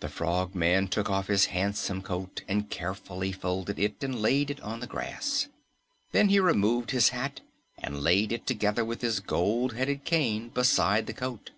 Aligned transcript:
The 0.00 0.10
Frogman 0.10 0.88
took 0.88 1.08
off 1.08 1.28
his 1.28 1.46
handsome 1.46 2.02
coat 2.02 2.42
and 2.48 2.68
carefully 2.68 3.32
folded 3.32 3.78
it 3.78 4.04
and 4.04 4.20
laid 4.20 4.50
it 4.50 4.60
on 4.60 4.80
the 4.80 4.86
grass. 4.86 5.48
Then 6.10 6.28
he 6.28 6.38
removed 6.38 6.90
his 6.90 7.08
hat 7.16 7.40
and 7.78 8.02
laid 8.02 8.30
it 8.30 8.46
together 8.46 8.84
with 8.84 9.00
his 9.00 9.20
gold 9.20 9.72
headed 9.72 10.04
cane 10.04 10.50
beside 10.50 11.06
the 11.06 11.14
coat. 11.14 11.50